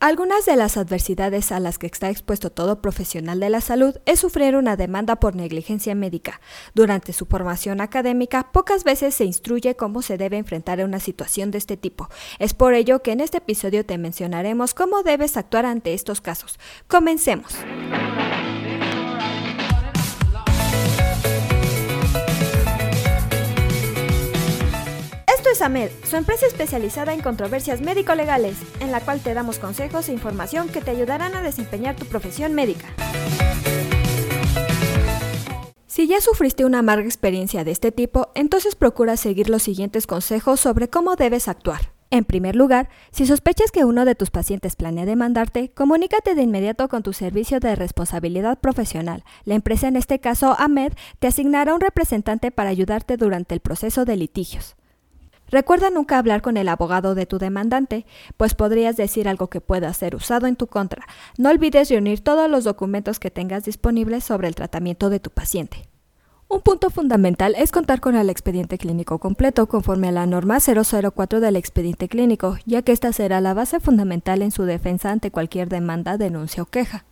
[0.00, 4.20] Algunas de las adversidades a las que está expuesto todo profesional de la salud es
[4.20, 6.40] sufrir una demanda por negligencia médica.
[6.72, 11.50] Durante su formación académica, pocas veces se instruye cómo se debe enfrentar a una situación
[11.50, 12.08] de este tipo.
[12.38, 16.60] Es por ello que en este episodio te mencionaremos cómo debes actuar ante estos casos.
[16.86, 17.56] Comencemos.
[25.62, 30.68] AMED, su empresa especializada en controversias médico-legales, en la cual te damos consejos e información
[30.68, 32.86] que te ayudarán a desempeñar tu profesión médica.
[35.86, 40.60] Si ya sufriste una amarga experiencia de este tipo, entonces procura seguir los siguientes consejos
[40.60, 41.92] sobre cómo debes actuar.
[42.10, 46.88] En primer lugar, si sospechas que uno de tus pacientes planea demandarte, comunícate de inmediato
[46.88, 49.24] con tu servicio de responsabilidad profesional.
[49.44, 54.04] La empresa, en este caso AMED, te asignará un representante para ayudarte durante el proceso
[54.04, 54.76] de litigios.
[55.50, 59.92] Recuerda nunca hablar con el abogado de tu demandante, pues podrías decir algo que pueda
[59.94, 61.04] ser usado en tu contra.
[61.38, 65.88] No olvides reunir todos los documentos que tengas disponibles sobre el tratamiento de tu paciente.
[66.50, 71.40] Un punto fundamental es contar con el expediente clínico completo conforme a la norma 004
[71.40, 75.68] del expediente clínico, ya que esta será la base fundamental en su defensa ante cualquier
[75.68, 77.04] demanda, denuncia o queja.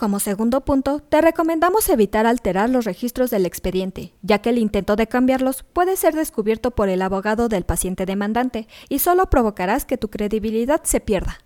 [0.00, 4.96] Como segundo punto, te recomendamos evitar alterar los registros del expediente, ya que el intento
[4.96, 9.98] de cambiarlos puede ser descubierto por el abogado del paciente demandante y solo provocarás que
[9.98, 11.40] tu credibilidad se pierda.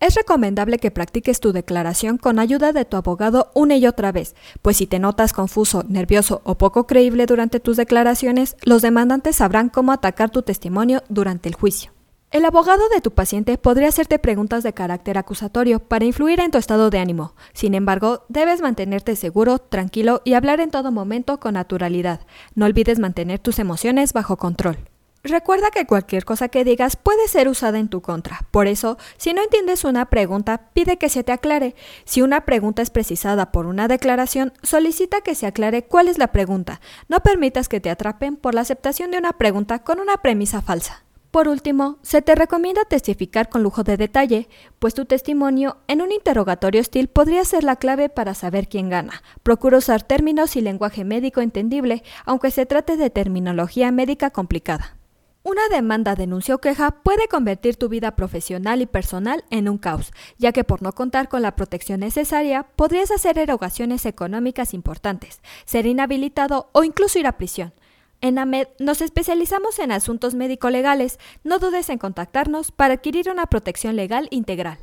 [0.00, 4.34] Es recomendable que practiques tu declaración con ayuda de tu abogado una y otra vez,
[4.60, 9.68] pues si te notas confuso, nervioso o poco creíble durante tus declaraciones, los demandantes sabrán
[9.68, 11.92] cómo atacar tu testimonio durante el juicio.
[12.30, 16.58] El abogado de tu paciente podría hacerte preguntas de carácter acusatorio para influir en tu
[16.58, 17.34] estado de ánimo.
[17.54, 22.20] Sin embargo, debes mantenerte seguro, tranquilo y hablar en todo momento con naturalidad.
[22.54, 24.78] No olvides mantener tus emociones bajo control.
[25.24, 28.46] Recuerda que cualquier cosa que digas puede ser usada en tu contra.
[28.52, 31.74] Por eso, si no entiendes una pregunta, pide que se te aclare.
[32.04, 36.30] Si una pregunta es precisada por una declaración, solicita que se aclare cuál es la
[36.30, 36.80] pregunta.
[37.08, 41.02] No permitas que te atrapen por la aceptación de una pregunta con una premisa falsa.
[41.30, 44.48] Por último, se te recomienda testificar con lujo de detalle,
[44.80, 49.22] pues tu testimonio en un interrogatorio hostil podría ser la clave para saber quién gana.
[49.44, 54.96] Procura usar términos y lenguaje médico entendible, aunque se trate de terminología médica complicada.
[55.44, 60.12] Una demanda, denuncia o queja puede convertir tu vida profesional y personal en un caos,
[60.36, 65.86] ya que por no contar con la protección necesaria podrías hacer erogaciones económicas importantes, ser
[65.86, 67.72] inhabilitado o incluso ir a prisión.
[68.22, 71.18] En AMED nos especializamos en asuntos médico-legales.
[71.42, 74.78] No dudes en contactarnos para adquirir una protección legal integral.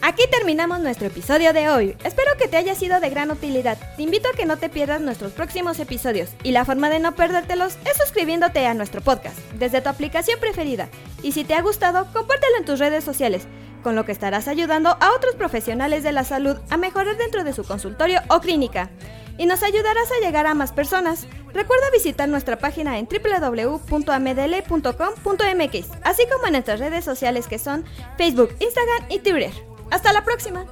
[0.00, 1.96] Aquí terminamos nuestro episodio de hoy.
[2.04, 3.78] Espero que te haya sido de gran utilidad.
[3.96, 7.14] Te invito a que no te pierdas nuestros próximos episodios y la forma de no
[7.14, 10.88] perdértelos es suscribiéndote a nuestro podcast desde tu aplicación preferida.
[11.22, 13.46] Y si te ha gustado, compártelo en tus redes sociales
[13.82, 17.52] con lo que estarás ayudando a otros profesionales de la salud a mejorar dentro de
[17.52, 18.90] su consultorio o clínica.
[19.38, 21.26] Y nos ayudarás a llegar a más personas.
[21.52, 27.84] Recuerda visitar nuestra página en www.amedl.com.mx, así como en nuestras redes sociales que son
[28.16, 29.52] Facebook, Instagram y Twitter.
[29.90, 30.64] Hasta la próxima.